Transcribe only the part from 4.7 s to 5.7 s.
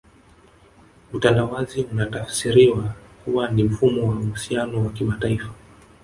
wa kimataifa